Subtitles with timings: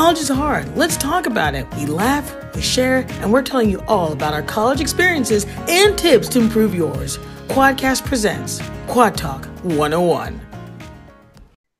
[0.00, 0.78] College is hard.
[0.78, 1.66] Let's talk about it.
[1.74, 6.26] We laugh, we share, and we're telling you all about our college experiences and tips
[6.30, 7.18] to improve yours.
[7.48, 10.40] Quadcast presents Quad Talk 101.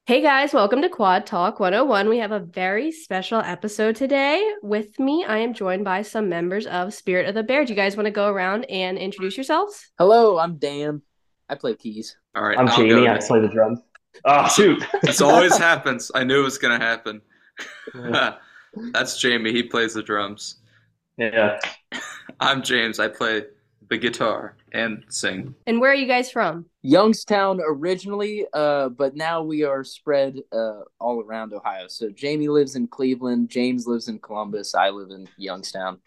[0.05, 2.11] Hey guys, welcome to Quad Talk 101.
[2.11, 4.47] We have a very special episode today.
[4.63, 7.65] With me, I am joined by some members of Spirit of the Bear.
[7.65, 9.93] Do you guys want to go around and introduce yourselves?
[9.97, 11.01] Hello, I'm Dan.
[11.49, 12.19] I play keys.
[12.35, 13.09] All right, I'm I'll Jamie.
[13.09, 13.81] I play the drums.
[14.27, 14.85] Oh shoot!
[15.01, 16.11] This always happens.
[16.15, 17.23] I knew it was gonna happen.
[18.93, 19.53] That's Jamie.
[19.53, 20.57] He plays the drums.
[21.17, 21.59] yeah,
[22.41, 22.99] I'm James.
[23.01, 23.45] I play
[23.89, 25.53] the guitar and sing.
[25.67, 26.67] And where are you guys from?
[26.83, 31.87] Youngstown originally, uh, but now we are spread uh, all around Ohio.
[31.89, 35.99] So Jamie lives in Cleveland, James lives in Columbus, I live in Youngstown.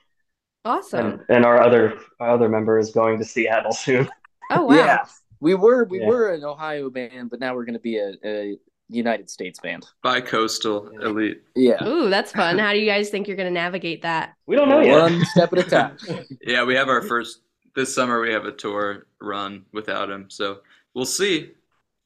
[0.65, 1.05] Awesome.
[1.05, 4.07] and, and our other our other member is going to Seattle soon.
[4.49, 4.75] Oh wow.
[4.77, 5.05] Yeah,
[5.41, 6.07] we were we Yeah.
[6.07, 8.57] were an Ohio band, but now we're going to be a, a
[8.93, 9.85] United States band.
[10.01, 11.41] Bi-coastal elite.
[11.55, 12.57] Yeah, Ooh, that's fun.
[12.59, 14.35] How do you guys think you're going to navigate that?
[14.45, 15.01] We don't know yet.
[15.01, 15.97] one step at a time.
[16.41, 17.41] Yeah, we have our first
[17.75, 18.21] this summer.
[18.21, 20.59] We have a tour run without him, so
[20.93, 21.51] we'll see.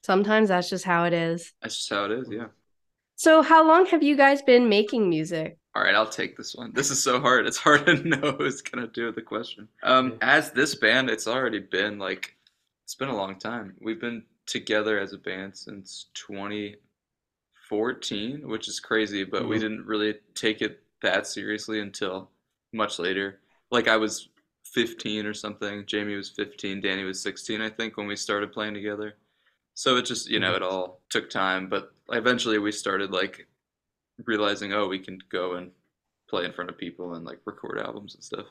[0.03, 1.53] Sometimes that's just how it is.
[1.61, 2.29] That's just how it is.
[2.31, 2.47] Yeah.
[3.15, 5.57] So, how long have you guys been making music?
[5.75, 6.71] All right, I'll take this one.
[6.73, 7.45] This is so hard.
[7.47, 9.67] It's hard to know who's gonna do the question.
[9.83, 12.35] Um, as this band, it's already been like
[12.83, 13.73] it's been a long time.
[13.81, 19.59] We've been together as a band since 2014, which is crazy, but we Mhm.
[19.59, 22.31] didn't really take it that seriously until
[22.73, 23.39] much later.
[23.71, 24.29] Like I was
[24.63, 25.85] 15 or something.
[25.85, 26.81] Jamie was 15.
[26.81, 29.15] Danny was 16, I think, when we started playing together.
[29.75, 33.47] So it just, you know, it all took time, but eventually we started like
[34.25, 35.71] realizing, oh, we can go and
[36.29, 38.47] play in front of people and like record albums and stuff.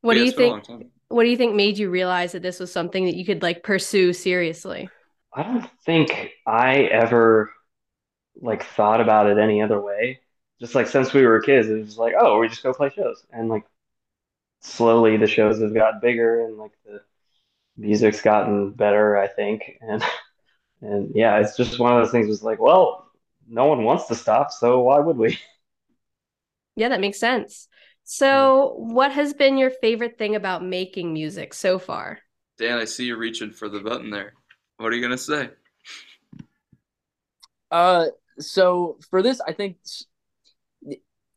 [0.00, 0.92] What But do yeah, you it's been a think?
[1.08, 3.62] What do you think made you realize that this was something that you could like
[3.62, 4.90] pursue seriously?
[5.34, 7.52] I don't think I ever
[8.40, 10.20] like thought about it any other way.
[10.60, 13.24] Just like since we were kids, it was like, oh, we just go play shows,
[13.32, 13.64] and like
[14.60, 17.02] slowly the shows have gotten bigger, and like the
[17.76, 20.02] music's gotten better, I think, and
[20.82, 22.28] and yeah, it's just one of those things.
[22.28, 23.10] Was like, well,
[23.48, 25.38] no one wants to stop, so why would we?
[26.76, 27.68] Yeah, that makes sense.
[28.04, 32.20] So, what has been your favorite thing about making music so far?
[32.58, 34.34] Dan, I see you reaching for the button there.
[34.76, 35.50] What are you gonna say?
[37.70, 38.06] Uh,
[38.38, 39.76] so for this, I think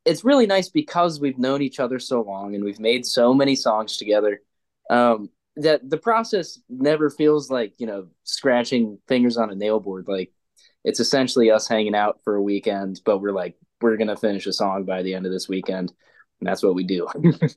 [0.06, 3.56] it's really nice because we've known each other so long and we've made so many
[3.56, 4.42] songs together.
[4.90, 10.06] Um, that the process never feels like you know scratching fingers on a nail board.
[10.08, 10.32] Like
[10.84, 14.54] it's essentially us hanging out for a weekend, but we're like we're gonna finish a
[14.54, 15.92] song by the end of this weekend,
[16.40, 17.08] and that's what we do.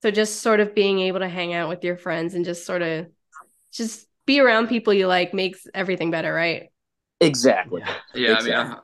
[0.00, 2.82] So, just sort of being able to hang out with your friends and just sort
[2.82, 3.08] of
[3.72, 6.70] just be around people you like makes everything better, right?
[7.20, 7.82] exactly.
[8.14, 8.52] Yeah, Exactly.
[8.54, 8.80] I mean, uh,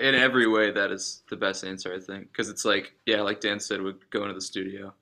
[0.00, 3.40] in every way, that is the best answer, I think, because it's like, yeah, like
[3.40, 4.94] Dan said, we go into the studio.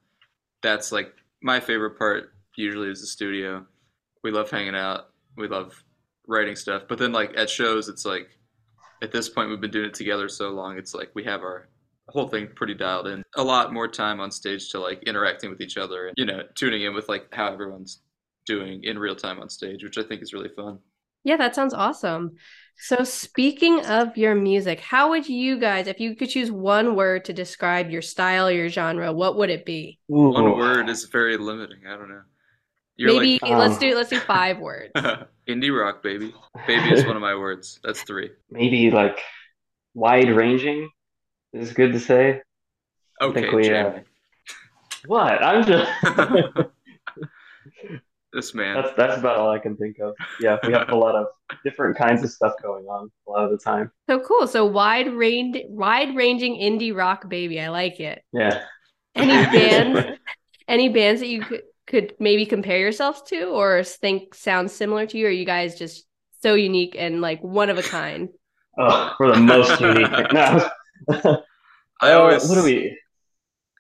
[0.63, 2.33] That's like my favorite part.
[2.57, 3.67] Usually, is the studio.
[4.23, 5.11] We love hanging out.
[5.37, 5.83] We love
[6.27, 6.83] writing stuff.
[6.89, 8.39] But then, like at shows, it's like
[9.03, 10.79] at this point, we've been doing it together so long.
[10.79, 11.69] It's like we have our
[12.09, 13.23] whole thing pretty dialed in.
[13.37, 16.43] A lot more time on stage to like interacting with each other and you know
[16.55, 18.01] tuning in with like how everyone's
[18.47, 20.79] doing in real time on stage, which I think is really fun.
[21.25, 22.33] Yeah, that sounds awesome.
[22.77, 27.27] So, speaking of your music, how would you guys, if you could choose one word
[27.27, 30.01] to describe your style, your genre, what would it be?
[30.09, 31.87] One word is very limiting.
[31.87, 32.23] I don't know.
[32.97, 34.91] You're Maybe like- let's Um, do let's do five words.
[35.49, 36.35] indie rock, baby.
[36.67, 37.79] Baby is one of my words.
[37.85, 38.31] That's three.
[38.51, 39.21] maybe like
[39.95, 40.91] wide ranging
[41.53, 42.43] is good to say.
[43.21, 44.01] I Okay, think we, uh,
[45.07, 45.43] What?
[45.43, 45.91] I'm just
[48.33, 48.75] this man.
[48.77, 50.15] that's that's about all I can think of.
[50.41, 51.27] Yeah, we have a lot of
[51.65, 53.91] different kinds of stuff going on a lot of the time.
[54.09, 54.47] So cool.
[54.47, 57.61] So wide range, wide ranging indie rock baby.
[57.61, 58.23] I like it.
[58.33, 58.63] Yeah.
[59.15, 59.29] Any
[59.59, 60.19] bands,
[60.69, 65.19] any bands that you could, could maybe compare yourselves to or think sound similar to
[65.19, 65.27] you?
[65.27, 66.07] Or are you guys just
[66.43, 68.31] so unique and like one of a kind?
[68.79, 70.09] Oh, we're the most unique.
[71.13, 71.43] No.
[72.01, 72.97] I always what do we?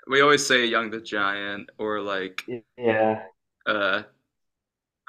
[0.08, 2.42] we always say Young the Giant or like
[2.76, 3.22] Yeah.
[3.64, 4.02] uh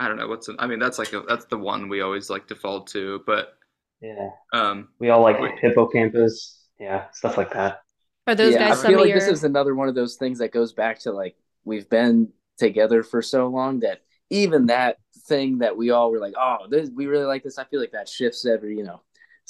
[0.03, 2.29] I don't know what's an, I mean that's like a, that's the one we always
[2.29, 3.57] like default to, but
[4.01, 4.29] Yeah.
[4.53, 5.59] um We all like Wait.
[5.61, 6.67] Hippo Campus.
[6.79, 7.81] Yeah, stuff like that.
[8.27, 9.19] Are those yeah, guys I some feel like your?
[9.19, 11.35] this is another one of those things that goes back to like
[11.65, 14.97] we've been together for so long that even that
[15.27, 17.57] thing that we all were like, oh, this, we really like this.
[17.57, 19.01] I feel like that shifts every you know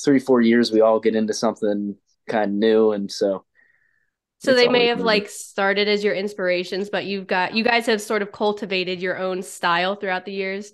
[0.04, 0.72] three four years.
[0.72, 1.96] We all get into something
[2.28, 3.46] kind of new, and so
[4.44, 5.06] So it's they may have moving.
[5.06, 9.18] like started as your inspirations, but you've got you guys have sort of cultivated your
[9.18, 10.74] own style throughout the years.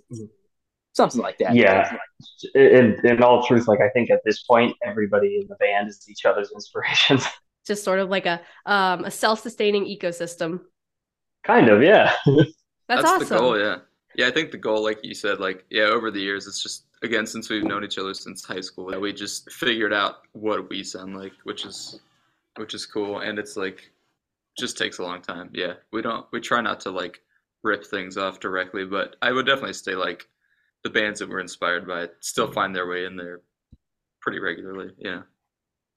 [0.93, 1.53] something like that.
[1.53, 1.95] Yeah.
[2.55, 6.03] in in all truth, like I think at this point, everybody in the band is
[6.09, 7.25] each other's inspirations.
[7.67, 10.61] Just sort of like a um a self sustaining ecosystem.
[11.43, 12.13] kind of, yeah.
[12.25, 13.27] That's, That's awesome.
[13.29, 13.75] the goal, yeah.
[14.15, 16.85] Yeah, I think the goal, like you said, like yeah, over the years, it's just
[17.03, 20.83] again since we've known each other since high school, we just figured out what we
[20.83, 21.99] sound like, which is
[22.59, 23.91] which is cool, and it's like
[24.57, 25.49] just takes a long time.
[25.53, 27.21] Yeah, we don't we try not to like
[27.63, 30.27] rip things off directly, but I would definitely say like
[30.83, 32.53] the bands that we're inspired by still mm-hmm.
[32.53, 33.41] find their way in there
[34.21, 34.91] pretty regularly.
[34.97, 35.21] Yeah.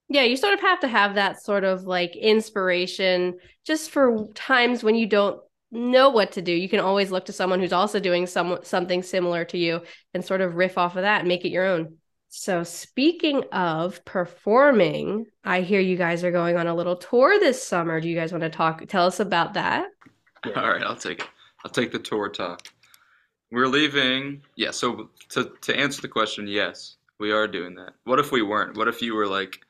[0.09, 4.85] Yeah, you sort of have to have that sort of like inspiration just for times
[4.85, 6.53] when you don't know what to do.
[6.53, 9.81] You can always look to someone who's also doing some something similar to you
[10.13, 11.97] and sort of riff off of that and make it your own.
[12.35, 17.63] So speaking of performing, I hear you guys are going on a little tour this
[17.63, 18.01] summer.
[18.01, 19.91] Do you guys want to talk tell us about that?
[20.57, 21.29] All right, I'll take it.
[21.63, 22.73] I'll take the tour talk.
[23.51, 24.41] We're leaving.
[24.57, 27.93] Yeah, so to to answer the question, yes, we are doing that.
[28.05, 28.79] What if we weren't?
[28.79, 29.61] What if you were like,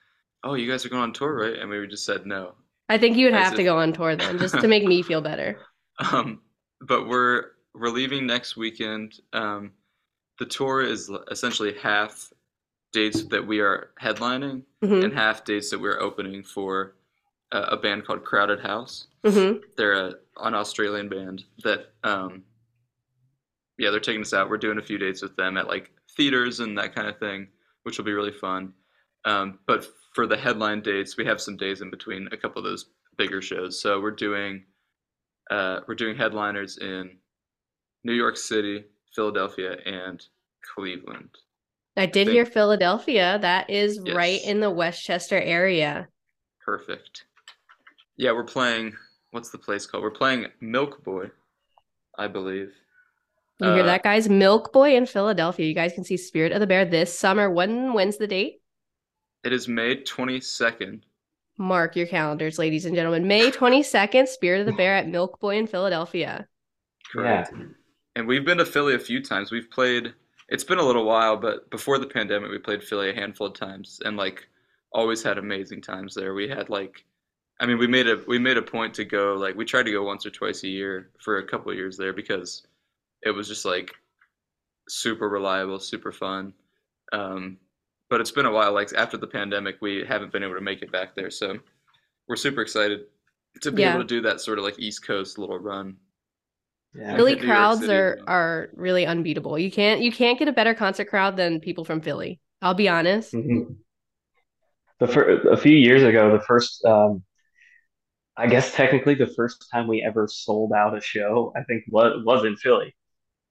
[0.44, 2.54] "Oh, you guys are going on tour, right?" And we just said no.
[2.88, 5.02] I think you would As have to go on tour then just to make me
[5.02, 5.58] feel better.
[5.98, 6.40] Um,
[6.80, 9.18] but we're we're leaving next weekend.
[9.32, 9.72] Um,
[10.38, 12.32] the tour is essentially half
[12.92, 16.94] dates that we are headlining hmm and half dates that we're opening for
[17.52, 19.06] a, a band called Crowded House.
[19.24, 22.42] hmm They're a, an Australian band that, um,
[23.78, 24.50] yeah, they're taking us out.
[24.50, 27.48] We're doing a few dates with them at like theaters and that kind of thing,
[27.84, 28.72] which will be really fun.
[29.24, 32.64] Um, but for the headline dates, we have some days in between a couple of
[32.64, 32.86] those
[33.16, 33.80] bigger shows.
[33.80, 34.64] So we're doing
[35.50, 37.18] uh, we're doing headliners in
[38.04, 38.84] New York City,
[39.14, 40.24] Philadelphia, and
[40.74, 41.30] Cleveland.
[41.96, 43.38] I did think- hear Philadelphia.
[43.40, 46.08] That is right in the West Chester area.
[46.64, 47.24] Perfect.
[48.16, 48.96] Yeah, we're playing.
[49.30, 50.02] What's the place called?
[50.02, 51.30] We're playing Milk Boy,
[52.18, 52.72] I believe.
[53.58, 54.28] You hear Uh, that, guys?
[54.28, 55.66] Milk Boy in Philadelphia.
[55.66, 57.50] You guys can see Spirit of the Bear this summer.
[57.50, 58.60] When when's the date?
[59.44, 61.04] It is May twenty second.
[61.58, 63.26] Mark your calendars, ladies and gentlemen.
[63.28, 66.48] May 22nd, Spirit of the Bear at Milk Boy in Philadelphia.
[67.12, 67.52] Correct.
[68.16, 69.52] And we've been to Philly a few times.
[69.52, 70.14] We've played.
[70.52, 73.54] It's been a little while, but before the pandemic, we played Philly a handful of
[73.54, 74.46] times, and like
[74.92, 76.34] always had amazing times there.
[76.34, 77.04] We had like,
[77.60, 79.34] I mean, we made a we made a point to go.
[79.34, 81.96] Like we tried to go once or twice a year for a couple of years
[81.96, 82.66] there because
[83.22, 83.92] it was just like
[84.88, 86.52] super reliable, super fun.
[87.12, 87.56] Um,
[88.10, 88.72] but it's been a while.
[88.74, 91.58] Like after the pandemic, we haven't been able to make it back there, so
[92.28, 93.06] we're super excited
[93.62, 93.94] to be Yeah.
[93.94, 95.96] able to do that sort of like East Coast little run.
[96.94, 97.16] Yeah.
[97.16, 98.24] Philly hit New York crowds City, are yeah.
[98.26, 99.58] are really unbeatable.
[99.58, 102.40] You can't you can't get a better concert crowd than people from Philly.
[102.60, 103.32] I'll be honest.
[103.32, 103.76] Mhm.
[104.98, 107.24] The fir- a few years ago, the first, um,
[108.36, 112.22] I guess technically the first time we ever sold out a show, I think was
[112.24, 112.94] was in Philly,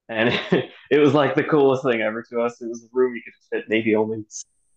[0.09, 0.29] and
[0.91, 2.61] it, was like the coolest thing ever to us.
[2.61, 4.25] It was a room you could fit maybe only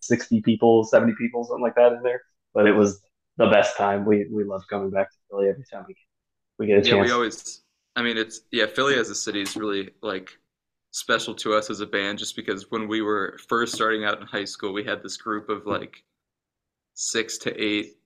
[0.01, 2.23] sixty people, seventy people, something like that in there,
[2.55, 3.03] but it was
[3.39, 4.05] the best time.
[4.05, 5.97] We we love coming back to Philly every time we
[6.59, 7.07] we get a Yeah, chance.
[7.09, 7.64] we always.
[7.97, 8.67] I mean, it's yeah.
[8.67, 10.37] Philly as a city is really like
[10.91, 14.27] special to us as a band, just because when we were first starting out in
[14.27, 16.03] high school, we had this group of like
[16.95, 17.97] six to eight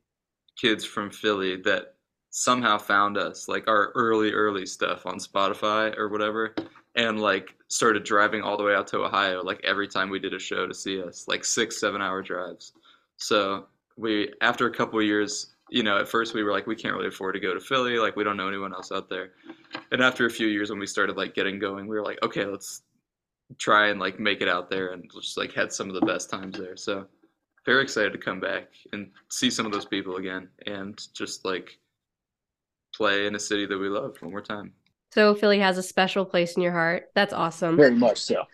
[0.61, 1.94] kids from Philly that
[2.31, 6.55] somehow found us, like our early early stuff on Spotify or whatever,
[6.94, 10.34] and like started driving all the way out to Ohio, like every time we did
[10.34, 12.73] a show to see us, like six seven hour drives.
[13.17, 16.94] So we after a couple years you know, at first we were like, we can't
[16.94, 17.98] really afford to go to Philly.
[17.98, 19.32] Like, we don't know anyone else out there.
[19.93, 22.44] And after a few years, when we started like getting going, we were like, okay,
[22.44, 22.82] let's
[23.56, 26.29] try and like make it out there, and just like had some of the best
[26.29, 26.77] times there.
[26.77, 27.06] So
[27.65, 31.79] very excited to come back and see some of those people again, and just like
[32.94, 34.72] play in a city that we love one more time.
[35.15, 37.10] So Philly has a special place in your heart.
[37.15, 37.77] That's awesome.
[37.77, 38.44] Very much so.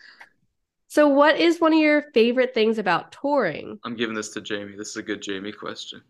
[0.87, 3.79] So what is one of your favorite things about touring?
[3.83, 4.75] I'm giving this to Jamie.
[4.77, 6.01] This is a good Jamie question.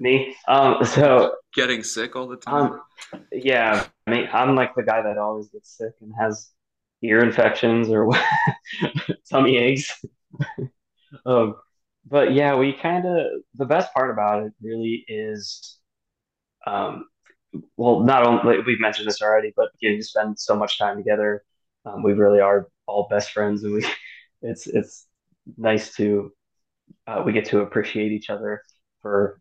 [0.00, 2.80] Me, um, so Getting sick all the time.
[3.12, 6.50] Um, yeah, I mean, I'm like the guy that always gets sick and has
[7.00, 8.10] ear infections or
[9.30, 10.04] tummy aches.
[11.26, 11.54] um,
[12.06, 15.78] but yeah, we kind of the best part about it really is,
[16.66, 17.06] um,
[17.76, 21.44] well, not only we've mentioned this already, but to spend so much time together.
[21.86, 23.86] Um, we really are all best friends, and we
[24.42, 25.06] it's it's
[25.56, 26.32] nice to
[27.06, 28.60] uh, we get to appreciate each other
[29.02, 29.40] for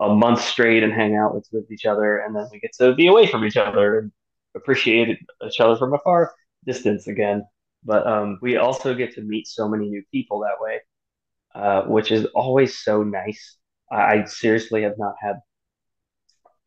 [0.00, 2.94] a month straight and hang out with, with each other, and then we get to
[2.94, 4.12] be away from each other and
[4.56, 6.32] appreciate each other from a far
[6.66, 7.44] distance again.
[7.84, 10.80] But um, we also get to meet so many new people that way,
[11.54, 13.56] uh, which is always so nice.
[13.90, 15.36] I, I seriously have not had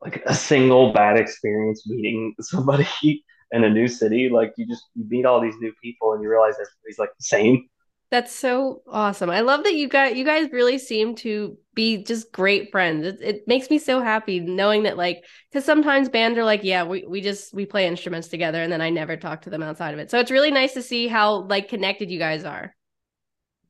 [0.02, 4.30] like a single bad experience meeting somebody in a new city.
[4.30, 7.24] Like you just you meet all these new people and you realize everybody's like the
[7.24, 7.68] same.
[8.10, 9.30] That's so awesome.
[9.30, 13.06] I love that you guys you guys really seem to be just great friends.
[13.06, 16.84] It, it makes me so happy knowing that like cuz sometimes bands are like, yeah,
[16.86, 19.94] we we just we play instruments together and then I never talk to them outside
[19.94, 20.10] of it.
[20.10, 22.74] So it's really nice to see how like connected you guys are.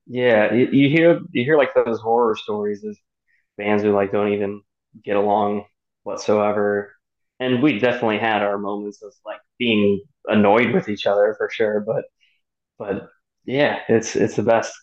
[0.05, 2.97] Yeah, you, you hear you hear like those horror stories of
[3.57, 4.63] bands who like don't even
[5.03, 5.65] get along
[6.03, 6.93] whatsoever.
[7.39, 11.81] And we definitely had our moments of like being annoyed with each other for sure,
[11.81, 12.05] but
[12.79, 13.09] but
[13.47, 14.73] yeah, it's it's the best.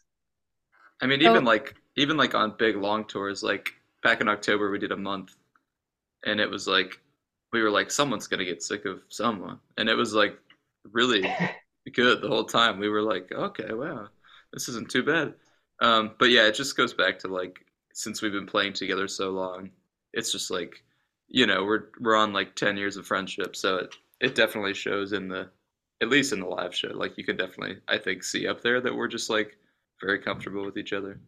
[1.00, 1.40] I mean, Oh.
[1.40, 4.96] even like even like on big long tours, like back in October we did a
[4.96, 5.34] month,
[6.26, 7.00] and it was like
[7.52, 10.38] we were like someone's gonna get sick of someone, and it was like
[10.92, 11.22] really
[11.94, 12.78] good the whole time.
[12.80, 14.08] We were like, okay, wow,
[14.52, 15.34] this isn't too bad.
[15.80, 19.30] Um, but yeah, it just goes back to like since we've been playing together so
[19.32, 19.70] long,
[20.14, 20.84] it's just like
[21.28, 25.12] you know we're we're on like ten years of friendship, so it it definitely shows
[25.14, 25.50] in the
[26.04, 26.88] at least in the live show.
[26.88, 29.56] Like you can definitely I think see up there that we're just like
[30.00, 31.18] very comfortable with each other.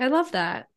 [0.00, 0.68] I love that.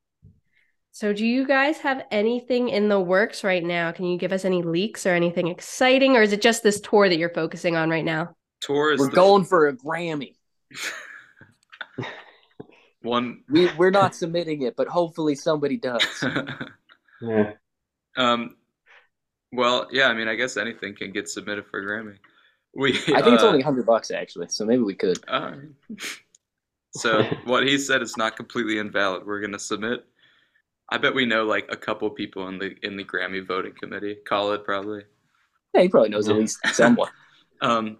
[0.91, 3.91] So do you guys have anything in the works right now?
[3.91, 7.09] Can you give us any leaks or anything exciting or is it just this tour
[7.09, 8.35] that you're focusing on right now?
[8.61, 10.35] Tour is We're the going for a Grammy.
[13.01, 13.43] one.
[13.49, 16.03] We we're not submitting it, but hopefully somebody does.
[17.19, 17.53] Yeah.
[18.15, 18.57] um,
[19.51, 20.05] well, yeah.
[20.05, 22.17] I mean, I guess anything can get submitted for Grammy.
[22.74, 25.19] We I think it's uh, only hundred bucks actually, so maybe we could.
[25.29, 25.55] Right.
[26.91, 29.25] So what he said is not completely invalid.
[29.25, 30.05] We're gonna submit.
[30.89, 34.17] I bet we know like a couple people in the in the Grammy voting committee.
[34.27, 35.03] Khalid probably.
[35.74, 37.09] Yeah, he probably knows at least someone.
[37.59, 37.97] Um,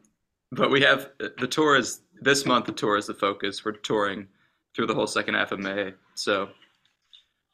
[0.52, 2.68] but we have the tour is this month.
[2.68, 3.66] The tour is the focus.
[3.66, 4.28] We're touring
[4.76, 5.96] through the whole second half of May.
[6.14, 6.50] So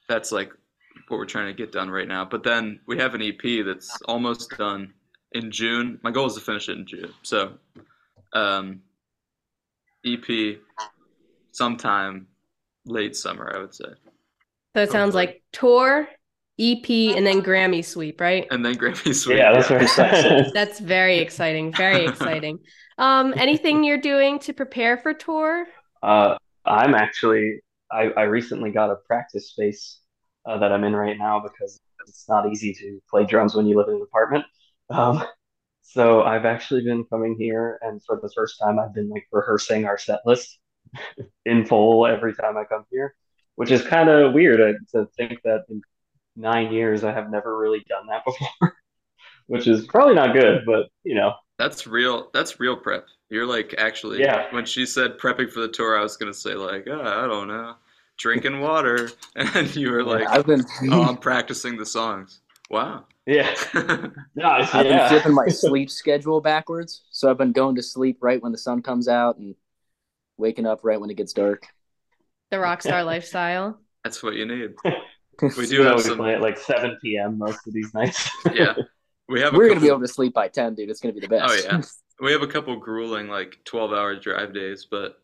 [0.10, 0.52] that's like
[1.08, 2.26] what we're trying to get done right now.
[2.26, 4.94] But then we have an EP that's almost done
[5.34, 6.00] in June.
[6.04, 7.14] My goal is to finish it in June.
[7.24, 7.54] So
[8.34, 8.82] um,
[10.06, 10.58] EP
[11.52, 12.28] sometime
[12.86, 13.86] late summer, I would say,
[14.76, 15.26] So it sounds Hopefully.
[15.28, 16.08] like tour,
[16.60, 18.48] EP, and then Grammy sweep, right?
[18.52, 19.38] and then Grammy sweep.
[19.38, 20.54] Yeah, that's right.
[20.54, 21.74] That's very exciting.
[21.74, 22.60] Very exciting.
[22.98, 25.66] Um, anything you're doing to prepare for tour?
[26.02, 27.60] Uh, I'm actually
[27.92, 30.00] I, I recently got a practice space
[30.46, 33.78] uh, that I'm in right now because it's not easy to play drums when you
[33.78, 34.46] live in an apartment.
[34.90, 35.24] Um,
[35.82, 39.86] so I've actually been coming here, and for the first time, I've been like rehearsing
[39.86, 40.58] our set list
[41.46, 43.16] in full every time I come here,
[43.56, 45.82] which is kind of weird uh, to think that in
[46.36, 48.74] nine years I have never really done that before,
[49.48, 52.30] which is probably not good, but you know, That's real.
[52.34, 53.06] That's real prep.
[53.30, 54.20] You're like actually.
[54.20, 54.52] Yeah.
[54.52, 57.48] When she said prepping for the tour, I was gonna say like, oh, I don't
[57.48, 57.76] know,
[58.18, 62.40] drinking water, and you were like, I've been oh, I'm practicing the songs.
[62.74, 63.06] Wow.
[63.28, 63.54] yeah,
[64.36, 65.08] nice, I've been yeah.
[65.08, 68.82] flipping my sleep schedule backwards, so I've been going to sleep right when the sun
[68.82, 69.56] comes out and
[70.38, 71.68] waking up right when it gets dark.
[72.50, 73.80] The rock star lifestyle.
[74.04, 74.72] That's what you need.
[75.42, 77.40] We do have we some- play at like 7 p.m.
[77.40, 78.30] most of these nights.
[78.54, 78.76] Yeah.
[79.28, 79.54] We have.
[79.54, 80.92] We're gonna be able to sleep by ten, dude.
[80.92, 81.52] It's gonna be the best.
[81.52, 81.82] Oh yeah.
[82.20, 85.18] We have a couple grueling like 12 hour drive days, but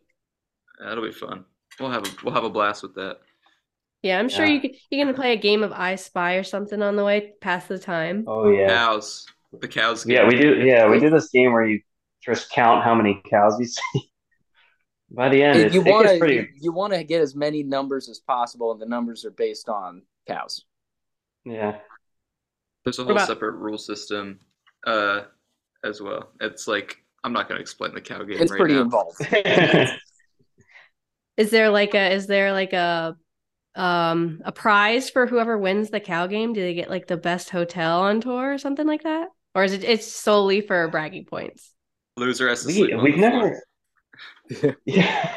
[0.80, 1.46] that'll be fun.
[1.80, 3.20] We'll have a we'll have a blast with that.
[4.02, 4.54] Yeah, I'm sure Yeah.
[4.54, 7.34] you could, you're gonna play a game of I Spy or something on the way,
[7.42, 8.24] pass the time.
[8.28, 8.68] Oh yeah.
[8.70, 9.26] Cows.
[9.60, 10.06] The cows.
[10.08, 10.60] Yeah, we do.
[10.64, 11.82] Yeah, we do this game where you
[12.24, 14.12] just count how many cows you see.
[15.12, 16.48] By the end, it, you want to pretty.
[16.62, 20.04] you want to get as many numbers as possible, and the numbers are based on
[20.28, 20.64] cows.
[21.46, 21.80] Yeah.
[22.86, 24.40] There's a whole about- separate rule system,
[24.86, 25.22] uh,
[25.84, 26.30] as well.
[26.40, 28.82] It's like I'm not gonna explain the cow game It's right pretty now.
[28.82, 29.20] involved.
[31.38, 33.16] Is there like a is there like a
[33.76, 36.54] um a prize for whoever wins the cow game?
[36.54, 39.30] Do they get like the best hotel on tour or something like that?
[39.56, 41.74] Or is it it's solely for bragging points?
[42.18, 43.62] Loser has to we, sleep we've never.
[44.86, 45.36] Yeah.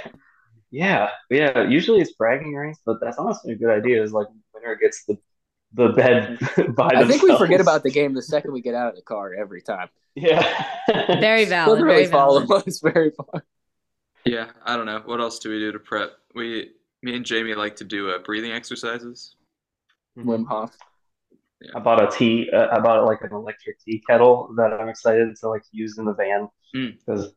[0.70, 1.68] Yeah, yeah.
[1.68, 4.02] Usually it's bragging rights, but that's honestly a good idea.
[4.02, 5.18] Is like winner gets the
[5.74, 6.38] the bed
[6.76, 8.96] by the I think we forget about the game the second we get out of
[8.96, 9.88] the car every time.
[10.14, 10.42] Yeah.
[11.20, 11.76] Very valid.
[11.76, 12.68] Doesn't Very really follow valid.
[12.68, 13.44] us very far.
[14.24, 15.02] Yeah, I don't know.
[15.04, 16.12] What else do we do to prep?
[16.34, 16.70] We,
[17.02, 19.36] me and Jamie like to do uh, breathing exercises.
[20.18, 20.76] Wim Hof.
[21.74, 22.50] I bought a tea.
[22.52, 26.04] Uh, I bought like an electric tea kettle that I'm excited to like use in
[26.04, 26.96] the van Mm.
[26.98, 27.34] because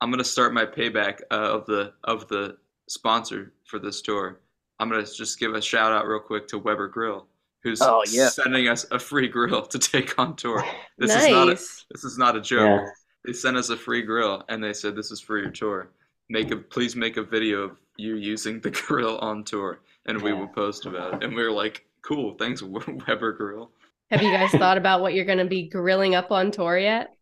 [0.00, 2.56] I'm gonna start my payback uh, of the of the
[2.88, 4.40] sponsor for this tour.
[4.80, 7.26] I'm gonna just give a shout out real quick to Weber Grill,
[7.62, 8.28] who's Oh, yeah.
[8.30, 10.64] sending us a free grill to take on tour.
[10.98, 12.80] This is not a, this is not a joke.
[12.82, 12.86] yeah,
[13.24, 15.90] They sent us a free grill and they said this is for your tour.
[16.30, 20.32] Make a please make a video of you using the grill on tour and we
[20.32, 21.24] will post about it.
[21.24, 22.62] And we were like, cool, thanks
[23.08, 23.70] Weber Grill.
[24.10, 27.14] Have you guys thought about what you're gonna be grilling up on tour yet?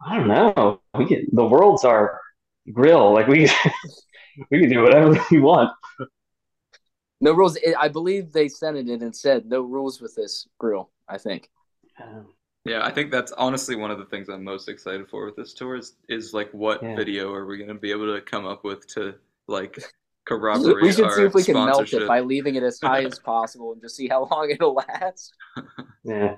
[0.00, 0.80] I don't know.
[0.96, 2.20] We get the world's our
[2.72, 3.12] grill.
[3.12, 3.50] Like we,
[4.50, 5.72] we can do whatever we want.
[7.20, 7.58] No rules.
[7.78, 10.90] I believe they sent it in and said no rules with this grill.
[11.08, 11.50] I think.
[12.02, 12.28] Um,
[12.64, 15.52] Yeah, I think that's honestly one of the things I'm most excited for with this
[15.52, 16.96] tour is, is like what Yeah.
[16.96, 19.14] video are we gonna be able to come up with to
[19.46, 19.78] like
[20.26, 20.82] corroborate?
[20.82, 23.18] We should our see if we can melt it by leaving it as high as
[23.18, 25.34] possible and just see how long it'll last.
[26.04, 26.36] yeah,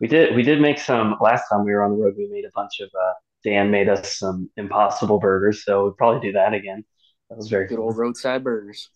[0.00, 0.36] we did.
[0.36, 2.14] We did make some last time we were on the road.
[2.16, 2.88] We made a bunch of.
[2.88, 6.82] Uh, Dan made us some Impossible burgers, so we'll probably do that again.
[7.28, 7.86] That was very Good cool.
[7.86, 8.88] old roadside burgers.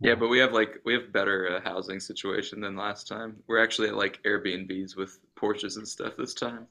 [0.00, 3.36] Yeah, but we have like we have better uh, housing situation than last time.
[3.46, 6.66] We're actually at like Airbnbs with porches and stuff this time.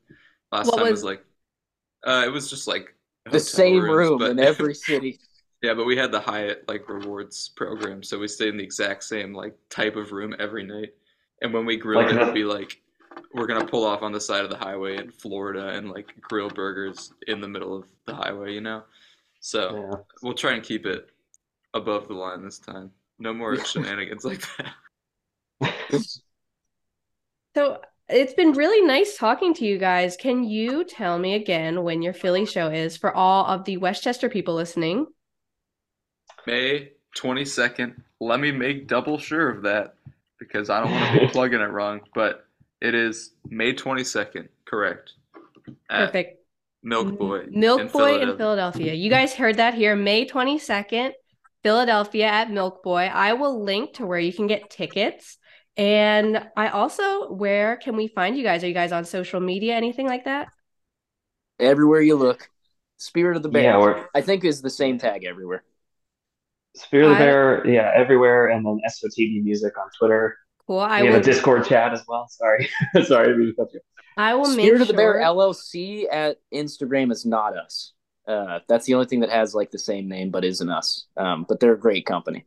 [0.51, 1.25] Last What time was, was- like
[2.05, 2.93] uh it was just like
[3.31, 5.19] The same rooms, room but- in every city.
[5.61, 9.03] Yeah, but we had the Hyatt like rewards program, so we stayed in the exact
[9.03, 10.93] same like type of room every night.
[11.41, 12.81] And when we grilled, Like it would be like
[13.33, 16.49] we're gonna pull off on the side of the highway in Florida and like grill
[16.49, 18.83] burgers in the middle of the highway, you know.
[19.39, 19.97] So Yeah.
[20.21, 21.09] we'll try and keep it
[21.73, 22.91] above the line this time.
[23.19, 24.43] No more shenanigans like
[25.61, 25.71] that.
[27.55, 30.15] So it's been really nice talking to you guys.
[30.15, 34.03] Can you tell me again when your Philly show is for all of the West
[34.03, 35.07] Chester people listening?
[36.45, 37.95] May 22nd.
[38.19, 39.95] Let me make double sure of that
[40.39, 42.45] because I don't want to be plugging it wrong, but
[42.81, 45.13] it is May 22nd, correct.
[45.89, 46.41] Perfect.
[46.83, 47.45] Milk Boy.
[47.49, 48.37] Milk in Boy in Philadelphia.
[48.37, 48.93] Philadelphia.
[48.93, 51.13] You guys heard that here, May 22nd,
[51.63, 53.09] Philadelphia at Milk Boy.
[53.11, 55.39] I will link to where you can get tickets.
[55.77, 58.63] And I also, where can we find you guys?
[58.63, 60.47] Are you guys on social media, anything like that?
[61.59, 62.49] Everywhere you look,
[62.97, 63.63] Spirit of the Bear.
[63.63, 65.63] Yeah, I think is the same tag everywhere.
[66.75, 70.37] Spirit of the Bear, yeah, everywhere, and then SOTB Music on Twitter.
[70.67, 70.79] Cool.
[70.79, 71.21] I we have will.
[71.21, 72.27] a Discord chat as well.
[72.27, 72.69] Sorry,
[73.03, 73.79] sorry to be cut you.
[74.17, 77.93] I will make Spirit of the Bear sure- LLC at Instagram is not us.
[78.27, 81.05] Uh, that's the only thing that has like the same name but isn't us.
[81.15, 82.45] Um, but they're a great company.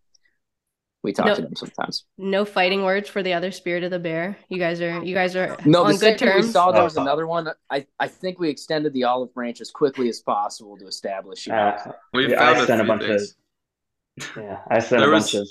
[1.05, 1.35] We talk No.
[1.37, 2.05] to them sometimes.
[2.19, 4.37] No fighting words for the other Spirit of the Bear.
[4.49, 5.03] You guys are.
[5.05, 7.49] You guys are No, on good second we saw there was another one.
[7.71, 11.47] I, I think we extended the olive branch as quickly as possible to establish.
[11.47, 14.79] You know, Uh, We Yeah, found I a sent a few bunch of- yeah, I
[14.81, 15.49] sent There a was- bunch of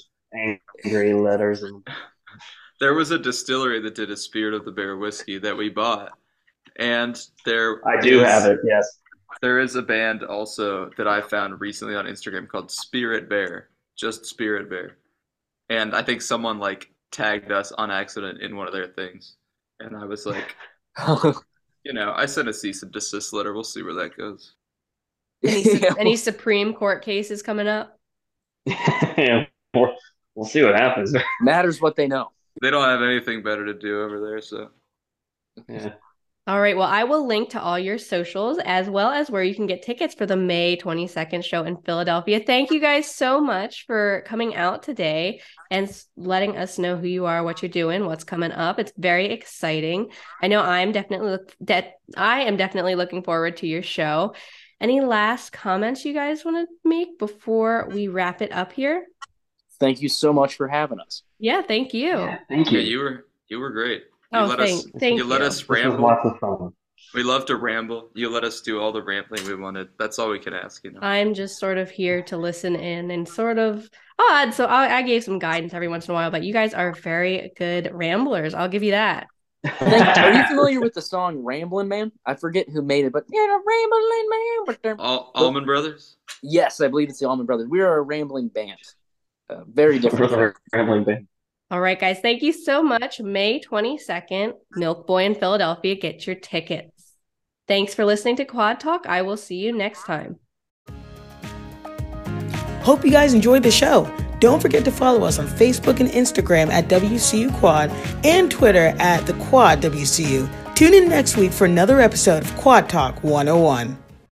[0.86, 1.88] angry letters and
[2.80, 6.12] There was a distillery that did a Spirit of the Bear whiskey that we bought.
[6.76, 8.60] And there I do is- have it.
[8.64, 9.00] Yes.
[9.42, 14.26] There is a band also that I found recently on Instagram called Spirit Bear, just
[14.26, 14.98] Spirit Bear.
[15.70, 19.36] And I think someone like tagged us on accident in one of their things.
[19.80, 20.56] And I was like,
[21.84, 23.54] you know, I sent a cease and desist letter.
[23.54, 24.56] We'll see where that goes.
[25.44, 27.98] Any, Yeah, any Supreme Court cases coming up?
[28.66, 29.96] yeah, we'll,
[30.36, 31.14] we'll see what happens.
[31.42, 32.30] matters what they know.
[32.62, 34.70] They don't have anything better to do over there, so
[35.70, 35.94] Yeah.
[36.48, 36.78] All right.
[36.78, 39.84] Well, I will link to all your socials as well as where you can get
[39.84, 42.40] tickets for the May 22nd show in Philadelphia.
[42.40, 47.26] Thank you guys so much for coming out today and letting us know who you
[47.26, 48.80] are, what you're doing, what's coming up.
[48.80, 50.10] It's very exciting.
[50.42, 54.34] I know I'm definitely look that I am definitely looking forward to your show.
[54.80, 59.06] Any last comments you guys want to make before we wrap it up here?
[59.82, 61.24] Thank you so much for having us.
[61.40, 62.08] Yeah, thank you.
[62.08, 62.80] Yeah, Thank you.
[62.80, 64.04] yeah, you were you were great.
[64.34, 66.00] You Oh, let thank- us thank you let us ramble.
[66.02, 66.74] lots of fun.
[67.14, 68.10] We love to ramble.
[68.14, 69.88] You let us do all the rambling we wanted.
[69.98, 71.00] That's all we can ask, you know.
[71.02, 74.54] I'm just sort of here to listen in and sort of odd.
[74.54, 76.92] So I, I gave some guidance every once in a while, but you guys are
[76.92, 78.54] very good ramblers.
[78.54, 79.28] I'll give you that.
[79.82, 82.12] Are you familiar with the song "Ramblin' Man"?
[82.26, 84.66] I forget who made it, but yeah, the Ramblin' Man.
[84.66, 86.18] But they're- All Allman Brothers.
[86.44, 87.68] yes, I believe it's the Allman Brothers.
[87.70, 88.78] We are a rambling band.
[89.50, 90.56] Uh, very different.
[90.74, 91.28] Rambling Band.
[91.70, 92.20] All right, guys.
[92.20, 93.20] Thank you so much.
[93.20, 95.96] May 22nd, Milk Boy in Philadelphia.
[95.96, 97.14] Get your tickets.
[97.68, 99.06] Thanks for listening to Quad Talk.
[99.08, 100.40] I will see you next time.
[102.82, 104.10] Hope you guys enjoyed the show.
[104.40, 107.92] Don't forget to follow us on Facebook and Instagram at WCU Quad
[108.24, 110.48] and Twitter at the Quad WCU.
[110.76, 113.98] Tune in next week for another episode of Quad Talk 101.